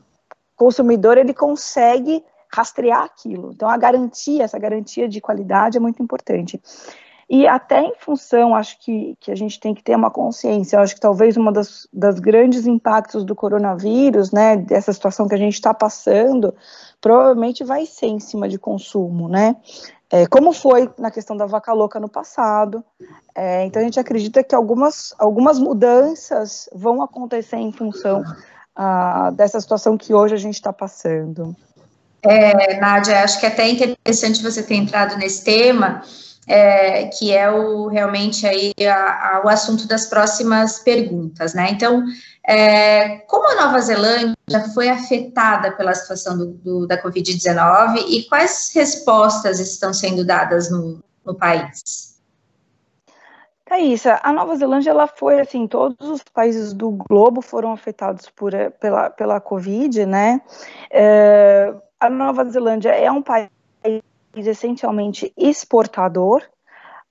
consumidor 0.57 1.17
ele 1.17 1.33
consegue 1.33 2.25
rastrear 2.53 3.05
aquilo. 3.05 3.53
Então 3.53 3.69
a 3.69 3.77
garantia, 3.77 4.45
essa 4.45 4.59
garantia 4.59 5.09
de 5.09 5.21
qualidade 5.21 5.77
é 5.77 5.81
muito 5.81 6.03
importante. 6.03 6.61
E 7.29 7.45
até 7.47 7.81
em 7.81 7.95
função, 7.99 8.55
acho 8.55 8.79
que, 8.79 9.17
que 9.19 9.33
a 9.33 9.35
gente 9.35 9.59
tem 9.59 9.75
que 9.75 9.83
ter 9.83 9.97
uma 9.97 10.13
consciência, 10.13 10.79
acho 10.79 10.95
que 10.95 11.01
talvez 11.01 11.37
uma 11.37 11.51
das, 11.51 11.89
das 11.93 12.21
grandes 12.21 12.69
impactos 12.69 13.25
do 13.25 13.35
coronavírus, 13.35 14.31
né, 14.31 14.57
dessa 14.57 14.93
situação 14.93 15.27
que 15.27 15.35
a 15.35 15.39
gente 15.39 15.55
está 15.55 15.75
passando, 15.75 16.55
provavelmente 17.01 17.65
vai 17.65 17.85
ser 17.85 18.07
em 18.07 18.21
cima 18.21 18.49
de 18.49 18.61
consumo, 18.61 19.29
né, 19.29 19.57
é, 20.11 20.27
como 20.27 20.53
foi 20.53 20.91
na 20.99 21.11
questão 21.11 21.37
da 21.37 21.47
vaca 21.47 21.73
louca 21.73 21.99
no 21.99 22.09
passado. 22.09 22.85
É, 23.35 23.65
então 23.65 23.83
a 23.83 23.85
gente 23.85 23.99
acredita 23.99 24.43
que 24.43 24.55
algumas, 24.55 25.13
algumas 25.19 25.59
mudanças 25.59 26.69
vão 26.73 27.03
acontecer 27.03 27.57
em 27.57 27.73
função 27.73 28.23
ah, 28.75 29.31
dessa 29.35 29.61
situação 29.61 29.97
que 29.97 30.15
hoje 30.15 30.35
a 30.35 30.39
gente 30.39 30.55
está 30.55 30.73
passando. 30.73 31.57
É, 32.23 32.79
Nádia, 32.79 33.23
acho 33.23 33.41
que 33.41 33.47
é 33.47 33.49
até 33.49 33.69
interessante 33.69 34.43
você 34.43 34.63
ter 34.63 34.75
entrado 34.75 35.17
nesse 35.17 35.45
tema, 35.45 36.03
é, 36.47 37.07
que 37.07 37.33
é 37.33 37.51
o 37.51 37.89
realmente 37.89 38.47
aí 38.47 38.73
a, 38.81 39.37
a, 39.37 39.43
o 39.45 39.49
assunto 39.49 39.89
das 39.89 40.07
próximas 40.07 40.79
perguntas, 40.79 41.55
né? 41.55 41.69
Então, 41.71 42.05
é, 42.47 43.19
como 43.27 43.51
a 43.51 43.67
Nova 43.67 43.81
Zelândia 43.81 44.37
foi 44.73 44.89
afetada 44.89 45.73
pela 45.73 45.93
situação 45.95 46.39
do, 46.39 46.47
do, 46.53 46.87
da 46.87 47.03
Covid-19 47.03 48.05
e 48.09 48.23
quais 48.29 48.71
respostas 48.73 49.59
estão 49.59 49.93
sendo 49.93 50.25
dadas 50.25 50.71
no, 50.71 51.03
no 51.25 51.35
país? 51.35 52.17
Thaisa, 53.65 54.21
a 54.23 54.33
Nova 54.33 54.55
Zelândia, 54.55 54.91
ela 54.91 55.09
foi, 55.09 55.41
assim, 55.41 55.67
todos 55.67 56.09
os 56.09 56.23
países 56.23 56.73
do 56.73 56.93
globo 56.93 57.43
foram 57.43 57.73
afetados 57.73 58.31
por, 58.31 58.55
eh, 58.55 58.71
pela, 58.71 59.11
pela 59.11 59.41
Covid, 59.41 60.07
né? 60.07 60.41
É, 60.89 61.75
a 61.99 62.09
Nova 62.09 62.45
Zelândia 62.45 62.91
é 62.91 63.11
um 63.11 63.23
país 63.23 63.51
essencialmente 64.37 65.33
exportador, 65.37 66.45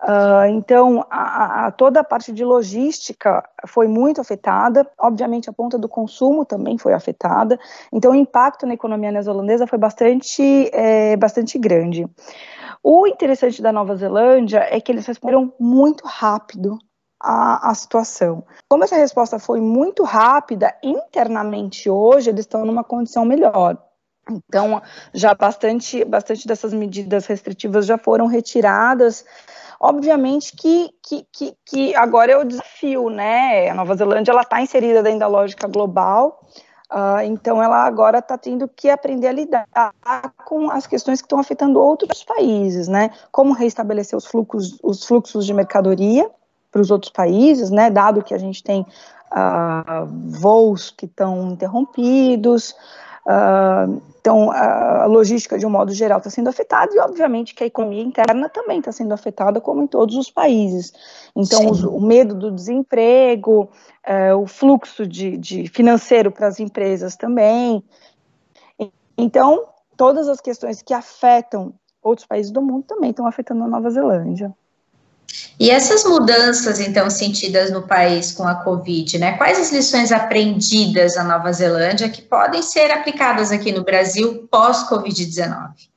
Uh, 0.05 0.45
então, 0.49 1.03
a, 1.09 1.65
a, 1.65 1.71
toda 1.71 2.01
a 2.01 2.03
parte 2.03 2.31
de 2.31 2.45
logística 2.45 3.43
foi 3.65 3.87
muito 3.87 4.21
afetada, 4.21 4.87
obviamente 4.99 5.49
a 5.49 5.53
ponta 5.53 5.79
do 5.79 5.89
consumo 5.89 6.45
também 6.45 6.77
foi 6.77 6.93
afetada, 6.93 7.59
então 7.91 8.11
o 8.11 8.15
impacto 8.15 8.67
na 8.67 8.75
economia 8.75 9.11
neozelandesa 9.11 9.65
foi 9.65 9.79
bastante, 9.79 10.69
é, 10.71 11.17
bastante 11.17 11.57
grande. 11.57 12.07
O 12.83 13.07
interessante 13.07 13.63
da 13.63 13.71
Nova 13.71 13.95
Zelândia 13.95 14.67
é 14.69 14.79
que 14.79 14.91
eles 14.91 15.07
responderam 15.07 15.51
muito 15.59 16.05
rápido 16.05 16.77
à, 17.19 17.73
situação. 17.73 18.43
Como 18.69 18.83
essa 18.83 18.95
resposta 18.95 19.39
foi 19.39 19.59
muito 19.59 20.03
rápida, 20.03 20.71
internamente 20.83 21.89
hoje 21.89 22.29
eles 22.29 22.41
estão 22.41 22.63
numa 22.63 22.83
condição 22.83 23.25
melhor. 23.25 23.75
Então, 24.29 24.81
já 25.13 25.33
bastante, 25.35 26.03
bastante 26.03 26.47
dessas 26.47 26.73
medidas 26.73 27.25
restritivas 27.27 27.85
já 27.85 27.97
foram 27.97 28.25
retiradas 28.25 29.23
Obviamente 29.79 30.55
que, 30.55 30.89
que, 31.03 31.27
que, 31.31 31.53
que 31.65 31.95
agora 31.95 32.31
é 32.31 32.37
o 32.37 32.45
desafio, 32.45 33.09
né? 33.09 33.69
A 33.69 33.73
Nova 33.73 33.95
Zelândia 33.95 34.33
está 34.33 34.61
inserida 34.61 35.03
dentro 35.03 35.19
da 35.19 35.27
lógica 35.27 35.67
global, 35.67 36.43
uh, 36.91 37.21
então 37.23 37.61
ela 37.61 37.83
agora 37.83 38.19
está 38.19 38.37
tendo 38.37 38.67
que 38.67 38.89
aprender 38.89 39.27
a 39.27 39.31
lidar 39.31 39.67
com 40.45 40.69
as 40.69 40.87
questões 40.87 41.21
que 41.21 41.25
estão 41.25 41.39
afetando 41.39 41.79
outros 41.79 42.23
países, 42.23 42.87
né? 42.87 43.11
Como 43.31 43.53
restabelecer 43.53 44.17
os 44.17 44.25
fluxos, 44.25 44.77
os 44.81 45.05
fluxos 45.05 45.45
de 45.45 45.53
mercadoria 45.53 46.29
para 46.71 46.81
os 46.81 46.89
outros 46.89 47.11
países, 47.11 47.69
né? 47.69 47.89
Dado 47.89 48.23
que 48.23 48.33
a 48.33 48.37
gente 48.37 48.63
tem 48.63 48.81
uh, 48.81 50.05
voos 50.39 50.89
que 50.89 51.05
estão 51.05 51.51
interrompidos. 51.51 52.73
Uh, 53.25 54.01
então, 54.19 54.51
a 54.51 55.05
logística, 55.05 55.57
de 55.57 55.65
um 55.65 55.69
modo 55.69 55.91
geral, 55.93 56.17
está 56.17 56.29
sendo 56.29 56.47
afetada 56.49 56.91
e, 56.95 56.99
obviamente, 56.99 57.53
que 57.53 57.63
a 57.63 57.67
economia 57.67 58.01
interna 58.01 58.49
também 58.49 58.79
está 58.79 58.91
sendo 58.91 59.13
afetada, 59.13 59.61
como 59.61 59.83
em 59.83 59.87
todos 59.87 60.15
os 60.15 60.31
países. 60.31 60.93
Então, 61.35 61.69
os, 61.69 61.83
o 61.83 61.99
medo 61.99 62.33
do 62.33 62.51
desemprego, 62.51 63.69
é, 64.03 64.33
o 64.33 64.47
fluxo 64.47 65.05
de, 65.05 65.37
de 65.37 65.67
financeiro 65.67 66.31
para 66.31 66.47
as 66.47 66.59
empresas 66.59 67.15
também. 67.15 67.83
Então, 69.17 69.65
todas 69.95 70.27
as 70.27 70.41
questões 70.41 70.81
que 70.81 70.93
afetam 70.93 71.73
outros 72.01 72.27
países 72.27 72.51
do 72.51 72.61
mundo 72.61 72.83
também 72.83 73.11
estão 73.11 73.27
afetando 73.27 73.63
a 73.63 73.67
Nova 73.67 73.89
Zelândia. 73.89 74.53
E 75.59 75.69
essas 75.69 76.03
mudanças, 76.03 76.79
então, 76.79 77.09
sentidas 77.09 77.71
no 77.71 77.87
país 77.87 78.31
com 78.31 78.43
a 78.47 78.55
Covid, 78.55 79.17
né? 79.17 79.37
Quais 79.37 79.59
as 79.59 79.71
lições 79.71 80.11
aprendidas 80.11 81.15
na 81.15 81.23
Nova 81.23 81.51
Zelândia 81.51 82.09
que 82.09 82.21
podem 82.21 82.61
ser 82.61 82.91
aplicadas 82.91 83.51
aqui 83.51 83.71
no 83.71 83.83
Brasil 83.83 84.47
pós-Covid-19? 84.51 85.95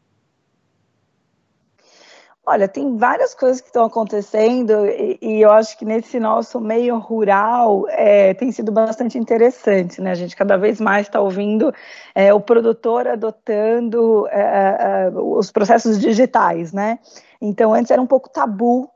Olha, 2.50 2.66
tem 2.66 2.96
várias 2.96 3.34
coisas 3.34 3.60
que 3.60 3.66
estão 3.66 3.84
acontecendo 3.84 4.86
e, 4.86 5.18
e, 5.20 5.42
eu 5.42 5.50
acho 5.50 5.76
que 5.76 5.84
nesse 5.84 6.18
nosso 6.18 6.58
meio 6.58 6.96
rural 6.96 7.84
é, 7.90 8.32
tem 8.32 8.50
sido 8.50 8.72
bastante 8.72 9.18
interessante, 9.18 10.00
né? 10.00 10.12
A 10.12 10.14
gente 10.14 10.34
cada 10.34 10.56
vez 10.56 10.80
mais 10.80 11.06
está 11.06 11.20
ouvindo 11.20 11.70
é, 12.14 12.32
o 12.32 12.40
produtor 12.40 13.06
adotando 13.06 14.26
é, 14.28 14.40
é, 14.40 15.10
os 15.10 15.52
processos 15.52 15.98
digitais, 15.98 16.72
né? 16.72 16.98
Então, 17.38 17.74
antes 17.74 17.90
era 17.90 18.00
um 18.00 18.06
pouco 18.06 18.30
tabu 18.30 18.88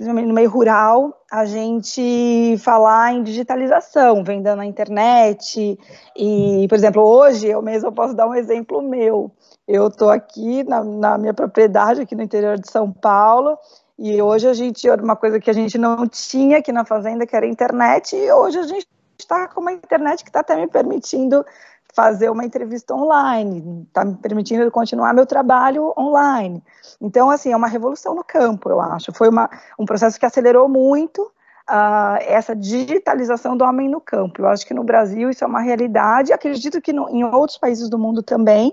no 0.00 0.34
meio 0.34 0.50
rural, 0.50 1.24
a 1.30 1.44
gente 1.44 2.56
falar 2.58 3.12
em 3.12 3.22
digitalização, 3.22 4.24
venda 4.24 4.56
na 4.56 4.64
internet. 4.64 5.78
E, 6.16 6.66
por 6.68 6.74
exemplo, 6.74 7.02
hoje 7.02 7.48
eu 7.48 7.60
mesmo 7.60 7.92
posso 7.92 8.14
dar 8.14 8.26
um 8.26 8.34
exemplo 8.34 8.82
meu. 8.82 9.30
Eu 9.66 9.88
estou 9.88 10.10
aqui 10.10 10.64
na, 10.64 10.82
na, 10.82 11.18
minha 11.18 11.34
propriedade, 11.34 12.00
aqui 12.00 12.14
no 12.14 12.22
interior 12.22 12.58
de 12.58 12.70
São 12.70 12.90
Paulo, 12.90 13.58
e 13.98 14.22
hoje 14.22 14.48
a 14.48 14.54
gente, 14.54 14.88
uma 14.88 15.16
coisa 15.16 15.38
que 15.38 15.50
a 15.50 15.52
gente 15.52 15.76
não 15.76 16.06
tinha 16.06 16.58
aqui 16.58 16.72
na 16.72 16.84
fazenda, 16.84 17.26
que 17.26 17.36
era 17.36 17.46
internet, 17.46 18.16
e 18.16 18.32
hoje 18.32 18.58
a 18.58 18.62
gente 18.62 18.88
está 19.18 19.48
com 19.48 19.60
uma 19.60 19.72
internet 19.72 20.22
que 20.22 20.30
está 20.30 20.40
até 20.40 20.56
me 20.56 20.68
permitindo 20.68 21.44
fazer 21.98 22.30
uma 22.30 22.44
entrevista 22.44 22.94
online, 22.94 23.84
está 23.88 24.04
me 24.04 24.14
permitindo 24.14 24.70
continuar 24.70 25.12
meu 25.12 25.26
trabalho 25.26 25.92
online. 25.98 26.62
Então, 27.00 27.28
assim, 27.28 27.50
é 27.50 27.56
uma 27.56 27.66
revolução 27.66 28.14
no 28.14 28.22
campo, 28.22 28.70
eu 28.70 28.80
acho. 28.80 29.12
Foi 29.12 29.28
uma, 29.28 29.50
um 29.76 29.84
processo 29.84 30.16
que 30.16 30.24
acelerou 30.24 30.68
muito 30.68 31.20
uh, 31.68 32.16
essa 32.20 32.54
digitalização 32.54 33.56
do 33.56 33.64
homem 33.64 33.88
no 33.88 34.00
campo. 34.00 34.42
Eu 34.42 34.46
acho 34.46 34.64
que 34.64 34.72
no 34.72 34.84
Brasil 34.84 35.28
isso 35.28 35.42
é 35.42 35.46
uma 35.48 35.60
realidade, 35.60 36.32
acredito 36.32 36.80
que 36.80 36.92
no, 36.92 37.08
em 37.08 37.24
outros 37.24 37.58
países 37.58 37.88
do 37.88 37.98
mundo 37.98 38.22
também. 38.22 38.72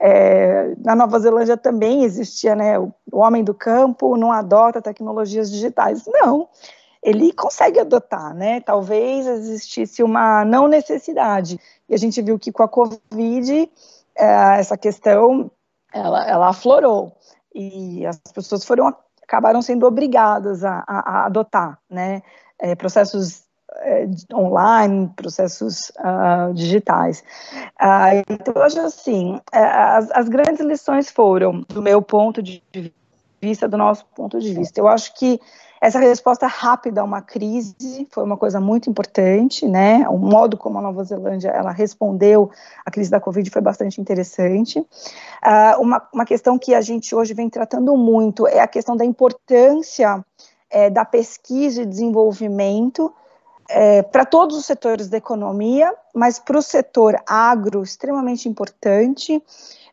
É, 0.00 0.74
na 0.84 0.96
Nova 0.96 1.16
Zelândia 1.20 1.56
também 1.56 2.02
existia, 2.02 2.56
né, 2.56 2.76
o, 2.76 2.92
o 3.12 3.18
homem 3.20 3.44
do 3.44 3.54
campo 3.54 4.16
não 4.16 4.32
adota 4.32 4.82
tecnologias 4.82 5.48
digitais. 5.48 6.02
Não, 6.08 6.48
ele 7.04 7.32
consegue 7.32 7.78
adotar, 7.78 8.34
né? 8.34 8.60
Talvez 8.62 9.26
existisse 9.26 10.02
uma 10.02 10.42
não 10.44 10.66
necessidade. 10.66 11.60
E 11.88 11.94
a 11.94 11.98
gente 11.98 12.20
viu 12.22 12.38
que 12.38 12.52
com 12.52 12.62
a 12.62 12.68
Covid, 12.68 13.70
é, 14.16 14.58
essa 14.58 14.76
questão, 14.76 15.50
ela, 15.92 16.26
ela 16.28 16.48
aflorou. 16.48 17.16
E 17.54 18.04
as 18.06 18.18
pessoas 18.32 18.64
foram, 18.64 18.94
acabaram 19.22 19.62
sendo 19.62 19.86
obrigadas 19.86 20.64
a, 20.64 20.84
a, 20.86 21.10
a 21.10 21.26
adotar, 21.26 21.78
né? 21.88 22.22
É, 22.58 22.74
processos 22.74 23.44
é, 23.76 24.06
online, 24.32 25.10
processos 25.16 25.90
uh, 25.98 26.52
digitais. 26.54 27.24
Uh, 27.80 28.22
então, 28.28 28.54
hoje, 28.62 28.78
assim, 28.78 29.40
é, 29.52 29.58
as, 29.58 30.10
as 30.12 30.28
grandes 30.28 30.60
lições 30.60 31.10
foram, 31.10 31.62
do 31.62 31.82
meu 31.82 32.00
ponto 32.00 32.42
de 32.42 32.62
vista, 33.44 33.68
do 33.68 33.76
nosso 33.76 34.04
ponto 34.14 34.40
de 34.40 34.52
vista. 34.52 34.80
Eu 34.80 34.88
acho 34.88 35.14
que 35.14 35.40
essa 35.80 35.98
resposta 35.98 36.46
rápida 36.46 37.02
a 37.02 37.04
uma 37.04 37.20
crise 37.20 38.08
foi 38.10 38.24
uma 38.24 38.38
coisa 38.38 38.58
muito 38.58 38.88
importante, 38.88 39.68
né? 39.68 40.08
O 40.08 40.16
modo 40.16 40.56
como 40.56 40.78
a 40.78 40.82
Nova 40.82 41.04
Zelândia 41.04 41.50
ela 41.50 41.70
respondeu 41.70 42.50
à 42.86 42.90
crise 42.90 43.10
da 43.10 43.20
Covid 43.20 43.50
foi 43.50 43.60
bastante 43.60 44.00
interessante. 44.00 44.78
Uh, 44.78 45.80
uma, 45.80 46.02
uma 46.12 46.24
questão 46.24 46.58
que 46.58 46.74
a 46.74 46.80
gente 46.80 47.14
hoje 47.14 47.34
vem 47.34 47.50
tratando 47.50 47.94
muito 47.98 48.46
é 48.46 48.60
a 48.60 48.66
questão 48.66 48.96
da 48.96 49.04
importância 49.04 50.24
é, 50.70 50.88
da 50.88 51.04
pesquisa 51.04 51.82
e 51.82 51.86
desenvolvimento 51.86 53.12
é, 53.68 54.02
para 54.02 54.24
todos 54.24 54.56
os 54.56 54.64
setores 54.64 55.08
da 55.08 55.16
economia, 55.16 55.94
mas 56.14 56.38
para 56.38 56.58
o 56.58 56.62
setor 56.62 57.16
agro, 57.26 57.82
extremamente 57.82 58.48
importante, 58.48 59.42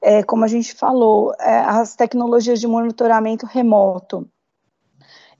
é, 0.02 0.24
como 0.24 0.44
a 0.44 0.48
gente 0.48 0.74
falou, 0.74 1.34
é, 1.40 1.60
as 1.60 1.96
tecnologias 1.96 2.60
de 2.60 2.68
monitoramento 2.68 3.46
remoto 3.46 4.28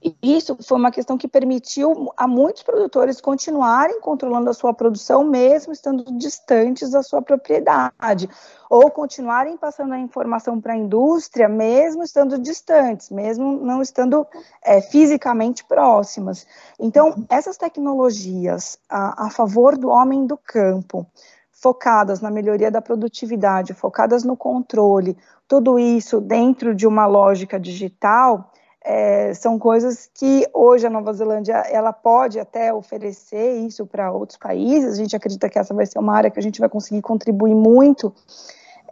e 0.04 0.36
isso 0.36 0.56
foi 0.60 0.76
uma 0.76 0.90
questão 0.90 1.16
que 1.16 1.28
permitiu 1.28 2.12
a 2.16 2.26
muitos 2.26 2.64
produtores 2.64 3.20
continuarem 3.20 4.00
controlando 4.00 4.50
a 4.50 4.54
sua 4.54 4.74
produção, 4.74 5.22
mesmo 5.22 5.72
estando 5.72 6.04
distantes 6.18 6.90
da 6.90 7.02
sua 7.02 7.22
propriedade, 7.22 8.28
ou 8.68 8.90
continuarem 8.90 9.56
passando 9.56 9.94
a 9.94 9.98
informação 9.98 10.60
para 10.60 10.72
a 10.72 10.76
indústria, 10.76 11.48
mesmo 11.48 12.02
estando 12.02 12.36
distantes, 12.38 13.10
mesmo 13.10 13.64
não 13.64 13.80
estando 13.80 14.26
é, 14.64 14.80
fisicamente 14.80 15.64
próximas. 15.64 16.46
Então, 16.80 17.24
essas 17.28 17.56
tecnologias 17.56 18.78
a, 18.88 19.26
a 19.26 19.30
favor 19.30 19.78
do 19.78 19.88
homem 19.88 20.26
do 20.26 20.36
campo, 20.36 21.06
focadas 21.52 22.20
na 22.20 22.30
melhoria 22.30 22.72
da 22.72 22.82
produtividade, 22.82 23.72
focadas 23.72 24.24
no 24.24 24.36
controle, 24.36 25.16
tudo 25.46 25.78
isso 25.78 26.20
dentro 26.20 26.74
de 26.74 26.88
uma 26.88 27.06
lógica 27.06 27.60
digital 27.60 28.51
é, 28.84 29.32
são 29.34 29.58
coisas 29.58 30.10
que 30.12 30.46
hoje 30.52 30.86
a 30.86 30.90
Nova 30.90 31.12
Zelândia 31.12 31.54
ela 31.70 31.92
pode 31.92 32.40
até 32.40 32.72
oferecer 32.72 33.58
isso 33.58 33.86
para 33.86 34.10
outros 34.10 34.38
países. 34.38 34.92
A 34.92 34.96
gente 34.96 35.14
acredita 35.14 35.48
que 35.48 35.58
essa 35.58 35.72
vai 35.72 35.86
ser 35.86 35.98
uma 35.98 36.14
área 36.14 36.30
que 36.30 36.38
a 36.38 36.42
gente 36.42 36.58
vai 36.58 36.68
conseguir 36.68 37.00
contribuir 37.02 37.54
muito 37.54 38.12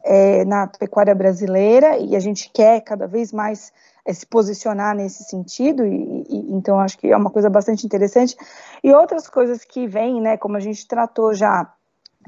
é, 0.04 0.44
na 0.44 0.66
pecuária 0.66 1.14
brasileira 1.14 1.98
e 1.98 2.14
a 2.14 2.20
gente 2.20 2.50
quer 2.52 2.80
cada 2.80 3.06
vez 3.06 3.32
mais 3.32 3.72
é, 4.04 4.12
se 4.12 4.26
posicionar 4.26 4.94
nesse 4.94 5.24
sentido, 5.24 5.84
e, 5.84 6.24
e, 6.28 6.52
então 6.52 6.78
acho 6.80 6.96
que 6.96 7.08
é 7.08 7.16
uma 7.16 7.30
coisa 7.30 7.50
bastante 7.50 7.84
interessante. 7.84 8.36
E 8.82 8.92
outras 8.92 9.28
coisas 9.28 9.64
que 9.64 9.86
vêm, 9.86 10.20
né, 10.20 10.36
como 10.36 10.56
a 10.56 10.60
gente 10.60 10.86
tratou 10.86 11.34
já, 11.34 11.70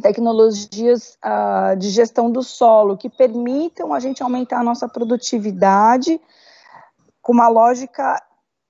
tecnologias 0.00 1.18
uh, 1.22 1.76
de 1.76 1.90
gestão 1.90 2.30
do 2.30 2.42
solo 2.42 2.96
que 2.96 3.10
permitam 3.10 3.92
a 3.92 4.00
gente 4.00 4.22
aumentar 4.22 4.60
a 4.60 4.64
nossa 4.64 4.88
produtividade 4.88 6.18
com 7.22 7.32
uma 7.32 7.48
lógica 7.48 8.20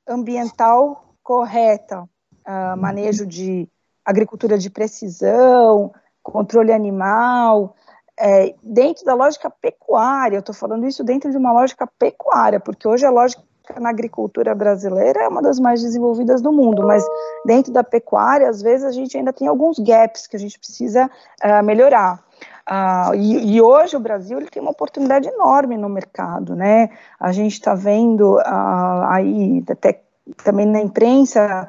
ambiental 0.06 1.16
correta, 1.22 2.02
uh, 2.02 2.76
manejo 2.76 3.26
de 3.26 3.68
agricultura 4.04 4.58
de 4.58 4.68
precisão, 4.68 5.92
controle 6.22 6.72
animal, 6.72 7.74
é, 8.18 8.54
dentro 8.62 9.04
da 9.04 9.14
lógica 9.14 9.50
pecuária, 9.50 10.36
eu 10.36 10.40
estou 10.40 10.54
falando 10.54 10.86
isso 10.86 11.02
dentro 11.02 11.30
de 11.30 11.36
uma 11.36 11.52
lógica 11.52 11.86
pecuária, 11.98 12.60
porque 12.60 12.86
hoje 12.86 13.06
a 13.06 13.10
lógica 13.10 13.42
na 13.78 13.90
agricultura 13.90 14.54
brasileira 14.54 15.22
é 15.22 15.28
uma 15.28 15.40
das 15.40 15.58
mais 15.58 15.80
desenvolvidas 15.80 16.42
do 16.42 16.52
mundo, 16.52 16.86
mas 16.86 17.06
dentro 17.46 17.72
da 17.72 17.82
pecuária, 17.82 18.48
às 18.48 18.60
vezes, 18.60 18.84
a 18.84 18.92
gente 18.92 19.16
ainda 19.16 19.32
tem 19.32 19.46
alguns 19.46 19.78
gaps 19.78 20.26
que 20.26 20.36
a 20.36 20.38
gente 20.38 20.58
precisa 20.58 21.06
uh, 21.42 21.64
melhorar. 21.64 22.22
Uh, 22.68 23.14
e, 23.14 23.56
e, 23.56 23.60
hoje 23.60 23.96
o 23.96 24.00
Brasil 24.00 24.38
ele 24.38 24.48
tem 24.48 24.62
uma 24.62 24.70
oportunidade 24.70 25.28
enorme 25.28 25.76
no 25.76 25.88
mercado, 25.88 26.54
né? 26.54 26.90
A 27.18 27.32
gente 27.32 27.54
está 27.54 27.74
vendo 27.74 28.36
uh, 28.36 29.04
aí 29.08 29.64
até 29.68 30.00
também 30.44 30.66
na 30.66 30.80
imprensa 30.80 31.68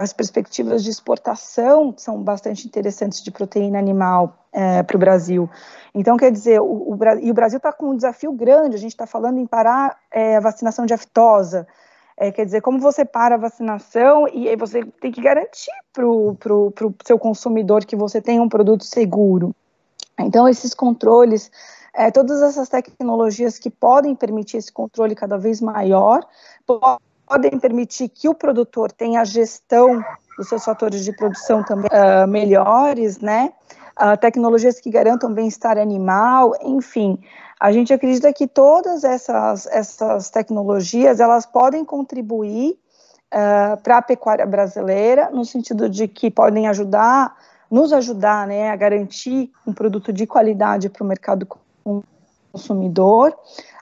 as 0.00 0.12
perspectivas 0.12 0.84
de 0.84 0.90
exportação 0.90 1.92
são 1.96 2.22
bastante 2.22 2.66
interessantes 2.66 3.22
de 3.22 3.30
proteína 3.30 3.78
animal 3.78 4.46
é, 4.52 4.82
para 4.82 4.96
o 4.96 5.00
Brasil. 5.00 5.50
Então, 5.94 6.16
quer 6.16 6.30
dizer, 6.30 6.60
o, 6.60 6.64
o, 6.64 6.98
e 7.20 7.30
o 7.30 7.34
Brasil 7.34 7.56
está 7.56 7.72
com 7.72 7.90
um 7.90 7.96
desafio 7.96 8.32
grande, 8.32 8.76
a 8.76 8.78
gente 8.78 8.92
está 8.92 9.06
falando 9.06 9.38
em 9.38 9.46
parar 9.46 9.98
é, 10.12 10.36
a 10.36 10.40
vacinação 10.40 10.86
de 10.86 10.94
aftosa. 10.94 11.66
É, 12.16 12.32
quer 12.32 12.44
dizer, 12.44 12.62
como 12.62 12.80
você 12.80 13.04
para 13.04 13.34
a 13.36 13.38
vacinação 13.38 14.26
e 14.32 14.48
aí 14.48 14.56
você 14.56 14.84
tem 15.00 15.12
que 15.12 15.20
garantir 15.20 15.70
para 15.92 16.04
o 16.06 16.36
seu 17.04 17.18
consumidor 17.18 17.84
que 17.84 17.94
você 17.94 18.20
tem 18.20 18.40
um 18.40 18.48
produto 18.48 18.84
seguro. 18.84 19.54
Então, 20.18 20.48
esses 20.48 20.74
controles, 20.74 21.50
é, 21.94 22.10
todas 22.10 22.42
essas 22.42 22.68
tecnologias 22.68 23.58
que 23.58 23.70
podem 23.70 24.14
permitir 24.14 24.56
esse 24.56 24.72
controle 24.72 25.14
cada 25.14 25.38
vez 25.38 25.60
maior, 25.60 26.26
podem 27.26 27.58
permitir 27.58 28.08
que 28.08 28.28
o 28.28 28.34
produtor 28.34 28.90
tenha 28.90 29.20
a 29.20 29.24
gestão 29.24 30.02
dos 30.36 30.48
seus 30.48 30.64
fatores 30.64 31.04
de 31.04 31.12
produção 31.12 31.64
também 31.64 31.90
uh, 31.90 32.26
melhores, 32.26 33.18
né? 33.18 33.52
Uh, 34.00 34.16
tecnologias 34.16 34.80
que 34.80 34.90
garantam 34.90 35.32
bem-estar 35.32 35.76
animal, 35.76 36.54
enfim, 36.62 37.18
a 37.58 37.72
gente 37.72 37.92
acredita 37.92 38.32
que 38.32 38.46
todas 38.46 39.02
essas, 39.02 39.66
essas 39.66 40.30
tecnologias 40.30 41.18
elas 41.18 41.44
podem 41.44 41.84
contribuir 41.84 42.78
uh, 43.34 43.76
para 43.82 43.98
a 43.98 44.02
pecuária 44.02 44.46
brasileira, 44.46 45.30
no 45.32 45.44
sentido 45.44 45.88
de 45.88 46.06
que 46.06 46.30
podem 46.30 46.68
ajudar, 46.68 47.36
nos 47.70 47.92
ajudar 47.92 48.46
né, 48.46 48.70
a 48.70 48.76
garantir 48.76 49.50
um 49.66 49.72
produto 49.72 50.12
de 50.12 50.26
qualidade 50.26 50.88
para 50.88 51.04
o 51.04 51.06
mercado 51.06 51.46
consumidor, 52.52 53.36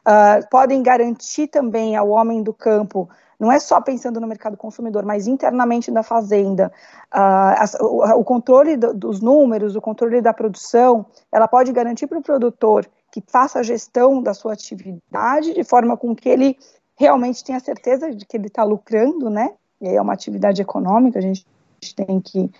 uh, 0.06 0.48
podem 0.50 0.82
garantir 0.82 1.48
também 1.48 1.96
ao 1.96 2.08
homem 2.08 2.42
do 2.42 2.52
campo 2.52 3.08
não 3.38 3.52
é 3.52 3.58
só 3.58 3.80
pensando 3.80 4.20
no 4.20 4.26
mercado 4.26 4.56
consumidor, 4.56 5.04
mas 5.04 5.26
internamente 5.26 5.90
da 5.90 6.02
fazenda, 6.02 6.72
uh, 7.14 7.84
o, 7.84 8.20
o, 8.20 8.24
controle 8.24 8.76
do, 8.76 8.94
dos 8.94 9.20
números, 9.20 9.76
o 9.76 9.80
controle 9.80 10.20
da 10.20 10.32
produção, 10.32 11.06
ela 11.30 11.46
pode 11.46 11.72
garantir 11.72 12.06
para 12.06 12.18
o 12.18 12.22
produtor 12.22 12.88
que 13.12 13.22
faça 13.26 13.60
a 13.60 13.62
gestão 13.62 14.22
da 14.22 14.34
sua 14.34 14.52
atividade 14.52 15.54
de 15.54 15.64
forma 15.64 15.96
com 15.96 16.14
que 16.14 16.28
ele 16.28 16.56
realmente 16.98 17.44
tenha 17.44 17.60
certeza 17.60 18.10
de 18.10 18.24
que 18.24 18.36
ele 18.36 18.46
está 18.46 18.64
lucrando, 18.64 19.28
né? 19.28 19.52
E 19.80 19.88
é 19.88 20.00
uma 20.00 20.14
atividade 20.14 20.62
econômica, 20.62 21.18
a 21.18 21.22
gente 21.22 21.46
tem 21.94 22.20
que, 22.20 22.50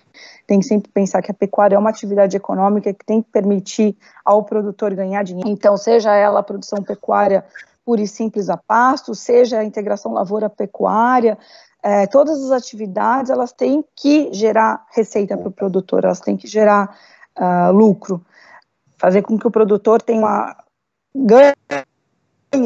tem 0.47 0.61
que 0.61 0.67
sempre 0.67 0.91
pensar 0.91 1.23
que 1.23 1.31
a 1.31 1.35
pecuária 1.35 1.77
é 1.77 1.79
uma 1.79 1.91
atividade 1.91 2.37
econômica 2.37 2.93
que 2.93 3.05
tem 3.05 3.23
que 3.23 3.31
permitir 3.31 3.97
ao 4.25 4.45
produtor 4.45 4.95
ganhar 4.95 5.23
dinheiro. 5.23 5.49
Então, 5.49 5.77
seja 5.77 6.15
ela 6.15 6.41
a 6.41 6.43
produção 6.43 6.83
pecuária 6.83 7.45
pura 7.85 8.03
e 8.03 8.09
simples 8.09 8.51
a 8.51 8.57
pasto, 8.57 9.15
seja 9.15 9.61
a 9.61 9.65
integração 9.65 10.13
lavoura-pecuária, 10.13 11.39
é, 11.81 12.05
todas 12.09 12.43
as 12.43 12.51
atividades 12.51 13.31
elas 13.31 13.53
têm 13.53 13.85
que 13.95 14.33
gerar 14.33 14.85
receita 14.93 15.37
para 15.37 15.49
o 15.49 15.53
produtor, 15.53 16.05
elas 16.05 16.19
têm 16.19 16.37
que 16.37 16.49
gerar 16.49 16.99
uh, 17.39 17.71
lucro, 17.71 18.21
fazer 18.99 19.23
com 19.23 19.39
que 19.39 19.47
o 19.47 19.53
produtor 19.53 20.03
tenha 20.03 20.19
uma 20.19 20.57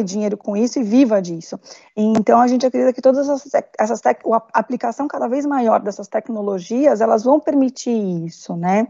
dinheiro 0.04 0.36
com 0.36 0.56
isso 0.56 0.78
e 0.78 0.82
viva 0.82 1.20
disso. 1.20 1.58
Então 1.96 2.40
a 2.40 2.46
gente 2.46 2.64
acredita 2.64 2.92
que 2.92 3.02
todas 3.02 3.28
essas, 3.28 3.64
essas 3.78 4.00
a 4.04 4.42
aplicação 4.52 5.08
cada 5.08 5.26
vez 5.26 5.44
maior 5.44 5.80
dessas 5.80 6.08
tecnologias, 6.08 7.00
elas 7.00 7.24
vão 7.24 7.40
permitir 7.40 8.26
isso, 8.26 8.56
né? 8.56 8.86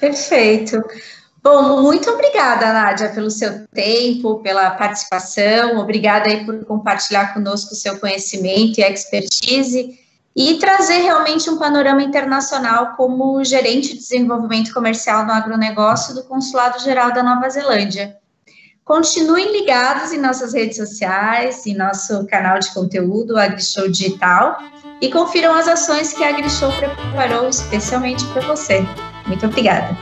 Perfeito. 0.00 0.82
Bom, 1.42 1.82
muito 1.82 2.10
obrigada, 2.10 2.72
Nádia, 2.72 3.10
pelo 3.10 3.30
seu 3.30 3.66
tempo, 3.68 4.40
pela 4.40 4.70
participação. 4.72 5.78
Obrigada 5.78 6.28
aí 6.28 6.44
por 6.44 6.64
compartilhar 6.64 7.32
conosco 7.32 7.72
o 7.72 7.76
seu 7.76 7.98
conhecimento 7.98 8.78
e 8.78 8.82
expertise 8.82 9.98
e 10.34 10.58
trazer 10.58 10.98
realmente 10.98 11.48
um 11.48 11.58
panorama 11.58 12.02
internacional 12.02 12.96
como 12.96 13.42
gerente 13.44 13.94
de 13.94 13.98
desenvolvimento 13.98 14.74
comercial 14.74 15.24
no 15.24 15.32
agronegócio 15.32 16.14
do 16.14 16.24
Consulado 16.24 16.80
Geral 16.80 17.12
da 17.12 17.22
Nova 17.22 17.48
Zelândia. 17.48 18.17
Continuem 18.88 19.52
ligados 19.52 20.14
em 20.14 20.18
nossas 20.18 20.54
redes 20.54 20.78
sociais, 20.78 21.66
em 21.66 21.74
nosso 21.74 22.26
canal 22.26 22.58
de 22.58 22.72
conteúdo, 22.72 23.36
AgriShow 23.36 23.86
Digital, 23.86 24.62
e 25.02 25.10
confiram 25.10 25.54
as 25.54 25.68
ações 25.68 26.14
que 26.14 26.24
a 26.24 26.30
AgriShow 26.30 26.72
preparou 26.72 27.50
especialmente 27.50 28.24
para 28.28 28.40
você. 28.46 28.82
Muito 29.26 29.44
obrigada. 29.44 29.94